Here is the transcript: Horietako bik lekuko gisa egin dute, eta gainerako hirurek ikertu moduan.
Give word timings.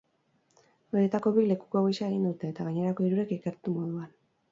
Horietako 0.93 1.33
bik 1.35 1.49
lekuko 1.51 1.83
gisa 1.87 2.07
egin 2.07 2.23
dute, 2.29 2.49
eta 2.55 2.65
gainerako 2.69 3.07
hirurek 3.09 3.35
ikertu 3.37 3.75
moduan. 3.77 4.09